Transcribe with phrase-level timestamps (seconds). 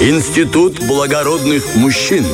[0.00, 2.24] Институт благородных мужчин.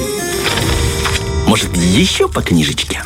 [1.48, 3.02] Может, еще по книжечке?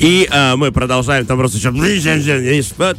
[0.00, 1.70] И э, мы продолжаем там просто еще...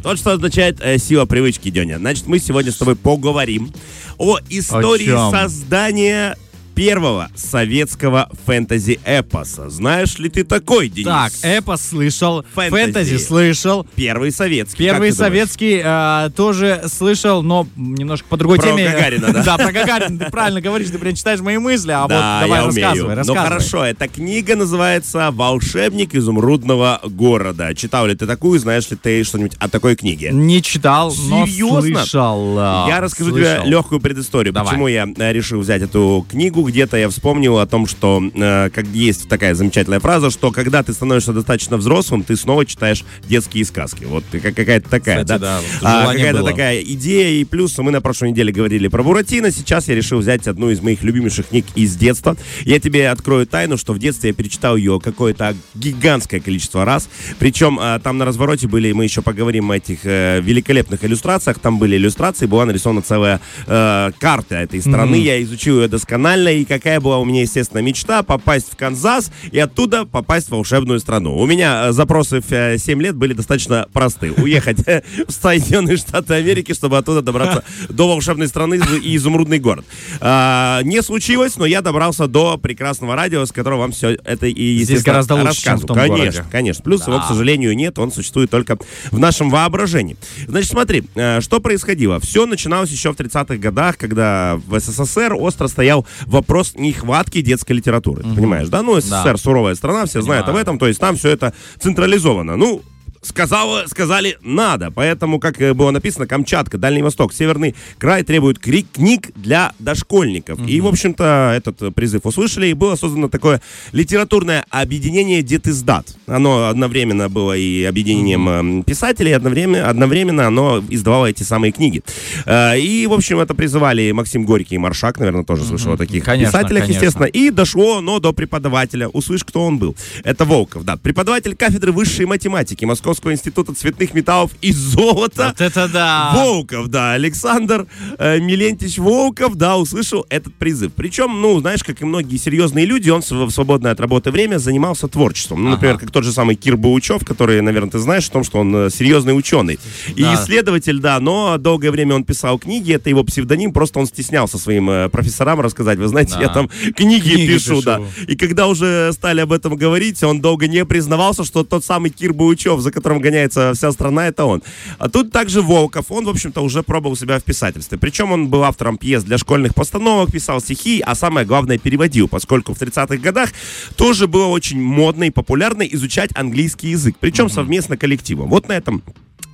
[0.02, 1.98] Вот что означает э, сила привычки, Деня.
[1.98, 3.70] Значит, мы сегодня с тобой поговорим
[4.16, 6.38] о истории О создания
[6.74, 9.68] первого советского фэнтези-эпоса.
[9.70, 11.06] Знаешь ли ты такой, Денис?
[11.06, 12.70] Так, эпос слышал, Фэнтези.
[12.70, 13.86] фэнтези, слышал.
[13.94, 14.78] Первый советский.
[14.78, 18.90] Первый советский э, тоже слышал, но немножко по другой Про теме.
[18.90, 19.42] Гагарина, да?
[19.52, 20.18] Да, про Гагарина.
[20.18, 23.16] Ты правильно говоришь, ты прям читаешь мои мысли, а вот давай рассказывай, умею.
[23.16, 23.36] рассказывай.
[23.38, 27.74] Ну хорошо, эта книга называется «Волшебник изумрудного города».
[27.74, 30.30] Читал ли ты такую, знаешь ли ты что-нибудь о такой книге?
[30.32, 32.56] Не читал, но слышал.
[32.88, 36.61] Я расскажу тебе легкую предысторию, почему я э, решил взять эту книгу.
[36.64, 40.92] Где-то я вспомнил о том, что э, как есть такая замечательная фраза, что когда ты
[40.92, 44.04] становишься достаточно взрослым, ты снова читаешь детские сказки.
[44.04, 45.60] Вот какая-то такая, Кстати, да?
[45.82, 46.50] да, А, какая-то было.
[46.50, 47.40] такая идея.
[47.40, 49.50] И плюс мы на прошлой неделе говорили про Буратино.
[49.50, 52.36] Сейчас я решил взять одну из моих любимейших книг из детства.
[52.62, 57.08] Я тебе открою тайну, что в детстве я перечитал ее какое-то гигантское количество раз.
[57.38, 61.58] Причем а, там на развороте были, мы еще поговорим о этих э, великолепных иллюстрациях.
[61.58, 65.16] Там были иллюстрации, была нарисована целая э, карта этой страны.
[65.16, 66.48] Я изучил ее досконально.
[66.52, 71.00] И какая была у меня, естественно, мечта попасть в Канзас и оттуда попасть в волшебную
[71.00, 71.36] страну.
[71.38, 74.32] У меня э, запросы в э, 7 лет были достаточно просты.
[74.32, 79.84] Уехать э, в Соединенные Штаты Америки, чтобы оттуда добраться до волшебной страны и изумрудный город.
[80.20, 84.62] А, Не случилось, но я добрался до прекрасного радио, с которого вам все это и
[84.62, 86.44] естественно, гораздо лучше, чем в том Конечно, городе.
[86.50, 86.84] конечно.
[86.84, 88.76] Плюс его, к сожалению, нет, он существует только
[89.10, 90.16] в нашем воображении.
[90.46, 92.20] Значит, смотри, э, что происходило.
[92.20, 96.41] Все начиналось еще в 30-х годах, когда в СССР остро стоял вопрос
[96.76, 98.22] нехватки детской литературы.
[98.22, 98.82] Ты понимаешь, да?
[98.82, 102.56] Ну, СССР суровая страна, все знают об этом, то есть там все это централизовано.
[102.56, 102.82] Ну,
[103.24, 104.90] Сказала, сказали, надо.
[104.90, 110.58] Поэтому, как э, было написано, Камчатка, Дальний Восток, Северный край требуют книг для дошкольников.
[110.68, 113.62] И, в общем-то, этот призыв услышали, и было создано такое
[113.92, 116.16] литературное объединение Детиздат.
[116.26, 122.02] Оно одновременно было и объединением эм, писателей, одновременно, одновременно оно издавало эти самые книги.
[122.44, 126.24] Э, И, в общем, это призывали Максим Горький и Маршак, наверное, тоже слышал о таких
[126.24, 127.04] Конечно, писателях, конечно.
[127.04, 127.26] естественно.
[127.26, 129.06] И дошло оно до преподавателя.
[129.06, 129.94] Услышь, кто он был.
[130.24, 130.96] Это Волков, да.
[130.96, 135.48] Преподаватель кафедры высшей математики Московского института цветных металлов и золота.
[135.48, 136.32] Вот это да!
[136.34, 137.86] Волков, да, Александр
[138.18, 140.92] э, Милентич Волков, да, услышал этот призыв.
[140.94, 145.08] Причем, ну, знаешь, как и многие серьезные люди, он в свободное от работы время занимался
[145.08, 145.62] творчеством.
[145.64, 148.58] Ну, например, как тот же самый Кир Баучев, который, наверное, ты знаешь о том, что
[148.58, 149.78] он э, серьезный ученый.
[150.16, 150.34] И Да.
[150.34, 154.88] исследователь, да, но долгое время он писал книги, это его псевдоним, просто он стеснялся своим
[154.90, 156.40] э, профессорам рассказать, вы знаете, Да.
[156.42, 157.82] я там книги, Книги пишу, пишу.
[157.82, 158.00] да.
[158.28, 162.32] И когда уже стали об этом говорить, он долго не признавался, что тот самый Кир
[162.32, 164.62] Баучев, за которым гоняется вся страна, это он.
[164.98, 167.98] А тут также Волков, он, в общем-то, уже пробовал себя в писательстве.
[167.98, 172.74] Причем он был автором пьес для школьных постановок, писал стихи, а самое главное, переводил, поскольку
[172.74, 173.50] в 30-х годах
[173.96, 178.48] тоже было очень модно и популярно изучать английский язык, причем совместно коллективом.
[178.48, 179.02] Вот на этом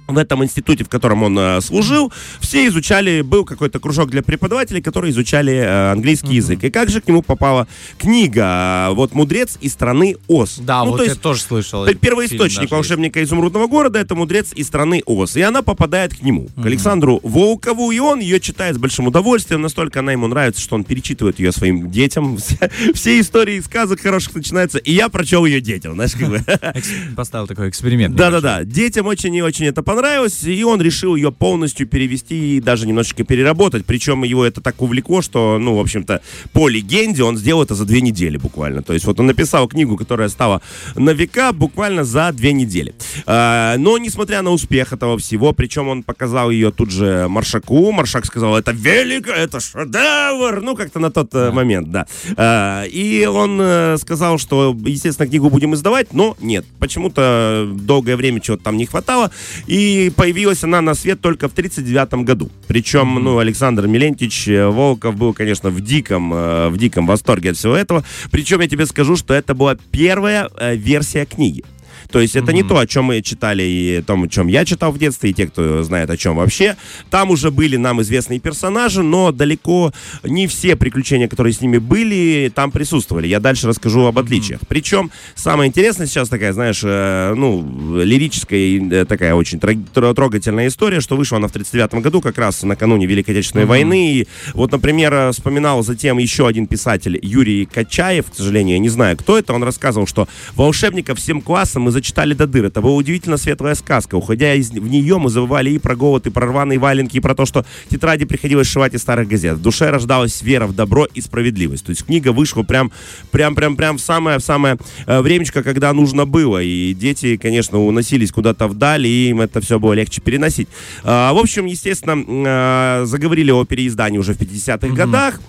[0.09, 4.81] в этом институте, в котором он э, служил, все изучали, был какой-то кружок для преподавателей,
[4.81, 6.65] которые изучали э, английский язык.
[6.65, 10.59] И как же к нему попала книга, э, вот «Мудрец из страны Оз».
[10.59, 11.87] Да, Ну, вот то я есть тоже слышал.
[11.87, 15.37] Первоисточник волшебника изумрудного города это мудрец из страны Оз.
[15.37, 19.61] И она попадает к нему, к Александру Волкову, и он ее читает с большим удовольствием.
[19.61, 22.39] Настолько она ему нравится, что он перечитывает ее своим детям.
[22.49, 24.79] Все, все истории сказок хороших начинаются.
[24.79, 25.95] И я прочел ее детям.
[25.95, 26.43] Знаешь, как бы.
[26.75, 27.15] есть.
[27.15, 28.15] Поставил такой эксперимент.
[28.15, 29.98] Да-да-да, детям очень и очень это понравилось,
[30.45, 33.85] и он решил ее полностью перевести и даже немножечко переработать.
[33.85, 36.21] Причем его это так увлекло, что, ну, в общем-то,
[36.53, 38.83] по легенде он сделал это за две недели буквально.
[38.83, 40.63] То есть вот он написал книгу, которая стала
[40.95, 42.95] на века буквально за две недели.
[43.27, 48.27] А, но, несмотря на успех этого всего, причем он показал ее тут же Маршаку, Маршак
[48.27, 52.07] сказал, это велико, это шедевр, ну, как-то на тот э, момент, да.
[52.37, 56.65] А, и он э, сказал, что, естественно, книгу будем издавать, но нет.
[56.79, 59.31] Почему-то долгое время чего-то там не хватало,
[59.67, 62.51] и появилась она на свет только в 1939 году.
[62.67, 67.57] Причем, ну, Александр Милентич э, Волков был, конечно, в диком, э, в диком восторге от
[67.57, 68.05] всего этого.
[68.31, 71.65] Причем я тебе скажу, что это была первая э, версия книги.
[72.11, 74.65] То есть это не то, о чем мы читали и о том, о чем я
[74.65, 76.77] читал в детстве, и те, кто знает о чем вообще.
[77.11, 82.51] Там уже были нам известные персонажи, но далеко не все приключения, которые с ними были,
[82.55, 83.27] там присутствовали.
[83.27, 84.61] Я дальше расскажу об отличиях.
[84.69, 90.15] Причем самое интересное сейчас такая, знаешь, э, ну, лирическая и э, такая очень трог- тро-
[90.15, 94.13] трогательная история, что вышла она в 1939 году, как раз накануне Великой Отечественной войны.
[94.15, 98.89] И вот, например, э, вспоминал затем еще один писатель Юрий Качаев, к сожалению, я не
[98.89, 102.67] знаю, кто это, он рассказывал, что волшебников всем классом мы зачитали до дыр.
[102.67, 104.15] Это была удивительно светлая сказка.
[104.15, 107.35] Уходя из, в нее, мы забывали и про голод, и про рваные валенки, и про
[107.35, 109.59] то, что тетради приходилось сшивать из старых газет.
[109.59, 111.87] В душе рождалась вера в добро и справедливость.
[111.87, 112.93] То есть книга вышла прям,
[113.31, 116.63] прям, прям, прям в самое, в самое э, времечко, когда нужно было.
[116.63, 120.69] И дети, конечно, уносились куда-то вдаль, и им это все было легче переносить.
[121.03, 124.95] А, в общем, естественно, э, заговорили о переиздании уже в 50-х mm-hmm.
[124.95, 125.41] годах.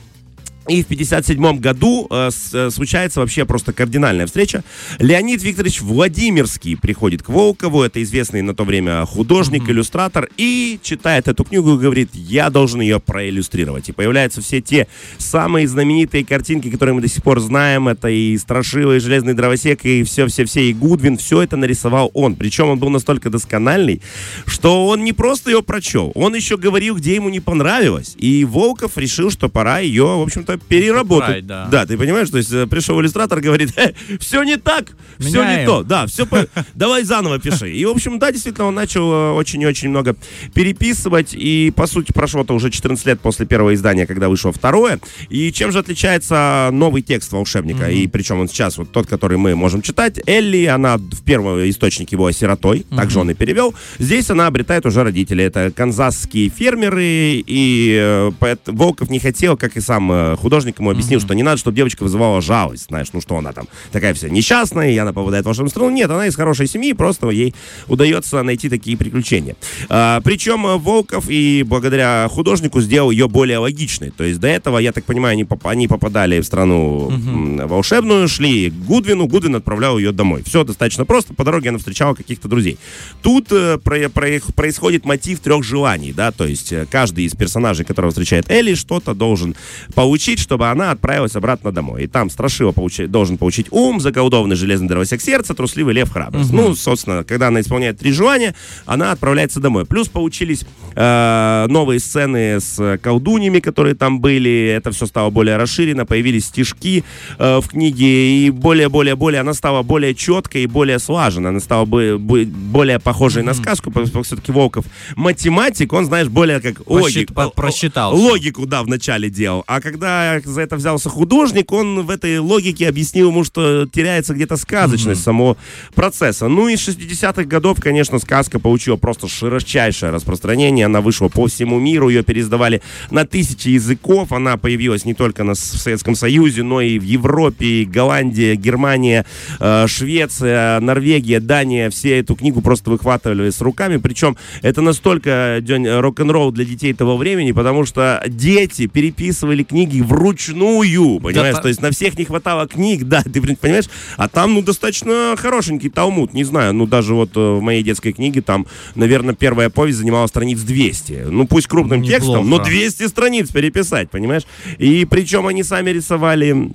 [0.69, 4.63] И в 57 году э, э, случается вообще просто кардинальная встреча.
[4.99, 9.71] Леонид Викторович Владимирский приходит к Волкову, это известный на то время художник, mm-hmm.
[9.71, 13.89] иллюстратор, и читает эту книгу и говорит, я должен ее проиллюстрировать.
[13.89, 14.87] И появляются все те
[15.17, 17.87] самые знаменитые картинки, которые мы до сих пор знаем.
[17.87, 21.17] Это и Страшила, и Железный Дровосек, и все-все-все, и Гудвин.
[21.17, 22.35] Все это нарисовал он.
[22.35, 24.03] Причем он был настолько доскональный,
[24.45, 28.13] что он не просто ее прочел, он еще говорил, где ему не понравилось.
[28.17, 31.43] И Волков решил, что пора ее, в общем-то, переработать.
[31.43, 31.67] Right, да.
[31.71, 34.85] да, ты понимаешь, то есть э, пришел иллюстратор, говорит, э, все не так,
[35.19, 36.47] все не то, да, все, по...
[36.75, 37.71] давай заново пиши.
[37.71, 40.15] И, в общем, да, действительно, он начал э, очень-очень много
[40.53, 44.99] переписывать, и, по сути, прошло-то уже 14 лет после первого издания, когда вышло второе.
[45.29, 47.95] И чем же отличается новый текст волшебника, mm-hmm.
[47.95, 52.15] и причем он сейчас, вот тот, который мы можем читать, Элли, она в первом источнике
[52.15, 52.95] его сиротой, mm-hmm.
[52.95, 53.73] также он и перевел.
[53.97, 58.31] Здесь она обретает уже родителей, это канзасские фермеры, и э,
[58.65, 61.23] Волков не хотел, как и сам художник, ему объяснил, mm-hmm.
[61.23, 64.91] что не надо, чтобы девочка вызывала жалость, знаешь, ну что она там такая вся несчастная,
[64.91, 65.89] и она попадает в волшебную страну.
[65.89, 67.53] Нет, она из хорошей семьи, просто ей
[67.87, 69.55] удается найти такие приключения.
[69.89, 74.11] А, причем э, Волков и благодаря художнику сделал ее более логичной.
[74.11, 77.67] То есть до этого, я так понимаю, они, поп- они попадали в страну mm-hmm.
[77.67, 80.43] волшебную, шли к Гудвину, Гудвин отправлял ее домой.
[80.43, 82.77] Все достаточно просто, по дороге она встречала каких-то друзей.
[83.21, 87.85] Тут э, про, про, происходит мотив трех желаний, да, то есть э, каждый из персонажей,
[87.85, 89.55] которого встречает Элли, что-то должен
[89.95, 92.03] получить, получить, чтобы она отправилась обратно домой.
[92.03, 96.53] И там Страшила получи, должен получить ум, заколдованный железный дровосек сердца, трусливый лев храбрость.
[96.53, 96.57] Угу.
[96.57, 98.53] Ну, собственно, когда она исполняет три желания,
[98.85, 99.85] она отправляется домой.
[99.85, 100.65] Плюс получились
[100.95, 104.73] э, новые сцены с колдуньями, которые там были.
[104.77, 106.05] Это все стало более расширено.
[106.05, 107.03] Появились стишки
[107.37, 108.45] э, в книге.
[108.45, 111.49] И более-более-более она стала более четкой и более слаженной.
[111.49, 114.85] Она стала бы, более похожей mm на сказку, поскольку все-таки Волков
[115.15, 118.15] математик, он, знаешь, более как логик, просчитал.
[118.15, 119.63] Логику, да, вначале делал.
[119.65, 124.57] А когда за это взялся художник, он в этой логике объяснил ему, что теряется где-то
[124.57, 125.23] сказочность mm-hmm.
[125.23, 125.57] самого
[125.95, 126.47] процесса.
[126.47, 130.85] Ну и 60-х годов, конечно, сказка получила просто широчайшее распространение.
[130.85, 132.81] Она вышла по всему миру, ее переиздавали
[133.11, 134.31] на тысячи языков.
[134.31, 139.25] Она появилась не только на, в Советском Союзе, но и в Европе, Голландия, Германия,
[139.59, 141.89] э, Швеция, Норвегия, Дания.
[141.89, 143.97] Все эту книгу просто выхватывали с руками.
[143.97, 151.19] Причем это настолько день рок-н-ролл для детей того времени, потому что дети переписывали книги вручную,
[151.19, 151.55] понимаешь?
[151.55, 153.85] Да, То есть на всех не хватало книг, да, ты понимаешь?
[154.17, 158.11] А там, ну, достаточно хорошенький талмуд, не знаю, ну, даже вот э, в моей детской
[158.11, 158.65] книге там,
[158.95, 161.27] наверное, первая повесть занимала страниц 200.
[161.29, 162.19] Ну, пусть крупным Неплохо.
[162.19, 164.43] текстом, но 200 страниц переписать, понимаешь?
[164.77, 166.71] И причем они сами рисовали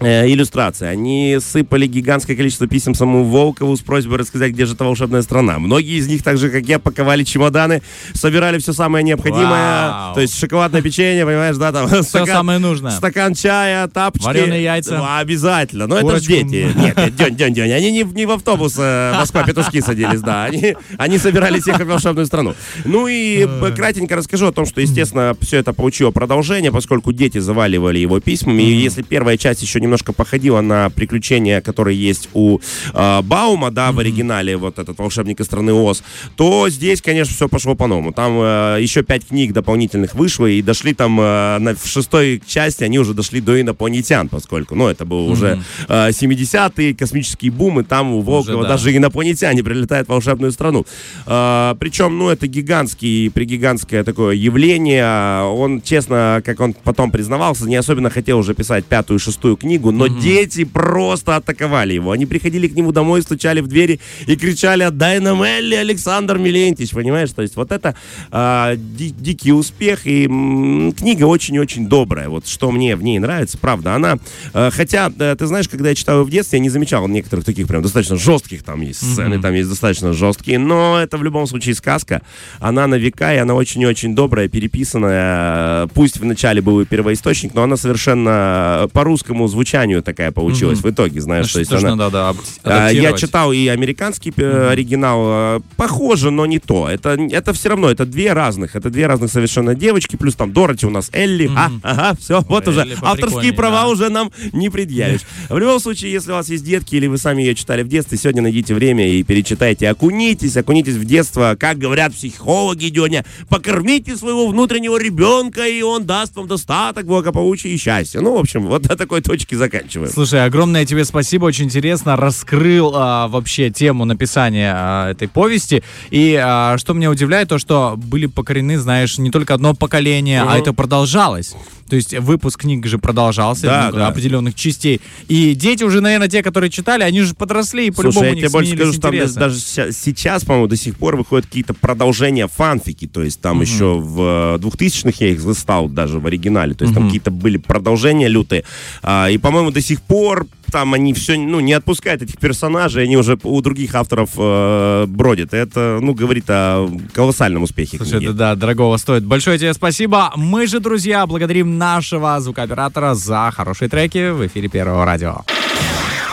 [0.00, 0.86] иллюстрации.
[0.86, 5.58] Они сыпали гигантское количество писем самому Волкову с просьбой рассказать, где же эта волшебная страна.
[5.58, 7.82] Многие из них, так же, как я, паковали чемоданы,
[8.14, 9.90] собирали все самое необходимое.
[9.90, 10.14] Вау.
[10.14, 12.92] То есть шоколадное печенье, понимаешь, да, там все стакан, самое нужное.
[12.92, 14.26] Стакан чая, тапочки.
[14.26, 14.98] Вареные яйца.
[14.98, 15.86] Ну, обязательно.
[15.86, 16.16] Но Курочку.
[16.16, 16.76] это же дети.
[16.76, 17.72] Нет, нет, день, день, день.
[17.72, 20.44] Они не, не в автобус э, Москва-Петушки садились, да.
[20.44, 22.54] Они, они собирались ехать в волшебную страну.
[22.84, 27.98] Ну и кратенько расскажу о том, что, естественно, все это получило продолжение, поскольку дети заваливали
[27.98, 28.62] его письмами.
[28.62, 32.58] И если первая часть еще не немножко походила на приключения, которые есть у
[32.94, 33.92] э, Баума, да, mm-hmm.
[33.92, 36.04] в оригинале, вот этот волшебник из страны Оз,
[36.36, 38.12] то здесь, конечно, все пошло по-новому.
[38.12, 42.84] Там э, еще пять книг дополнительных вышло, и дошли там э, на, в шестой части,
[42.84, 45.32] они уже дошли до инопланетян, поскольку, ну, это был mm-hmm.
[45.32, 48.68] уже э, 70-е, космический бум, и там у Волкова уже, да.
[48.68, 50.86] даже инопланетяне прилетают в волшебную страну.
[51.26, 55.42] Э, причем, ну, это гигантский, пригигантское такое явление.
[55.42, 59.79] Он, честно, как он потом признавался, не особенно хотел уже писать пятую и шестую книгу,
[59.80, 60.20] книгу, но угу.
[60.20, 62.12] дети просто атаковали его.
[62.12, 66.92] Они приходили к нему домой, стучали в двери и кричали «Отдай нам Элли, Александр Милентьевич!»
[66.92, 67.30] Понимаешь?
[67.30, 67.94] То есть вот это
[68.30, 72.28] э, ди- дикий успех, и м- книга очень-очень добрая.
[72.28, 73.94] Вот что мне в ней нравится, правда.
[73.94, 74.18] Она,
[74.52, 77.44] э, хотя, э, ты знаешь, когда я читал ее в детстве, я не замечал некоторых
[77.44, 81.24] таких прям достаточно жестких там есть сцены, mm там есть достаточно жесткие, но это в
[81.24, 82.20] любом случае сказка.
[82.58, 85.86] Она на века, и она очень-очень добрая, переписанная.
[85.88, 91.46] Пусть вначале был первоисточник, но она совершенно по-русскому звучит умолчанию такая получилась в итоге, знаешь.
[91.46, 92.34] Ну, то есть она- надо,
[92.64, 95.20] да, а, Я читал и американский э, оригинал.
[95.22, 96.88] э, Похоже, но не то.
[96.88, 98.76] Это, это все равно, это две разных.
[98.76, 100.16] Это две разных совершенно девочки.
[100.16, 101.50] Плюс там Дороти у нас Элли.
[101.56, 102.80] А, ага, все, вот уже.
[102.80, 103.88] Элли Авторские права да.
[103.88, 105.22] уже нам не предъявишь.
[105.48, 108.18] В любом случае, если у вас есть детки или вы сами ее читали в детстве,
[108.18, 109.88] сегодня найдите время и перечитайте.
[109.88, 111.56] Окунитесь, окунитесь в детство.
[111.58, 117.76] Как говорят психологи, Деня, покормите своего внутреннего ребенка, и он даст вам достаток, благополучия и
[117.76, 118.20] счастья.
[118.20, 120.10] Ну, в общем, вот до такой точки заканчиваем.
[120.12, 125.82] Слушай, огромное тебе спасибо, очень интересно раскрыл а, вообще тему написания а, этой повести.
[126.10, 130.46] И а, что меня удивляет, то что были покорены, знаешь, не только одно поколение, а
[130.46, 130.54] Мгм.
[130.54, 131.54] это продолжалось.
[131.88, 134.06] То есть выпуск книг же продолжался, Да, да.
[134.06, 135.00] определенных частей.
[135.26, 138.48] И дети уже, наверное, те, которые читали, они же подросли, и по-любому Слушай, я тебе
[138.50, 143.08] больше скажу, что там даже сейчас, по-моему, до сих пор выходят какие-то продолжения фанфики.
[143.08, 146.74] То есть там еще в э, 2000-х я их застал даже в оригинале.
[146.74, 148.62] То есть там какие-то были продолжения лютые.
[149.02, 153.16] А, и, по-моему, до сих пор там они все, ну, не отпускают этих персонажей, они
[153.16, 155.52] уже у других авторов э, бродят.
[155.52, 158.24] Это, ну, говорит о колоссальном успехе Слушай, книги.
[158.26, 159.24] это да, дорогого стоит.
[159.24, 160.32] Большое тебе спасибо.
[160.36, 165.42] Мы же, друзья, благодарим нашего звукооператора за хорошие треки в эфире Первого радио.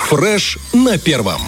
[0.09, 1.41] Фреш на первом.